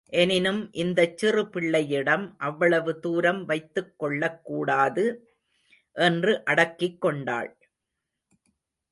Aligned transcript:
எனினும் 0.09 0.69
இந்தச் 0.71 1.17
சிறு 1.17 1.49
பிள்ளையிடம் 1.49 2.35
அவ்வளவு 2.37 2.99
தூரம் 2.99 3.45
வைத்துக் 3.45 3.99
கொள்ளக் 3.99 4.45
கூடாது 4.45 5.29
என்று 5.93 6.45
அடக்கிக் 6.45 7.01
கொண்டாள். 7.01 7.57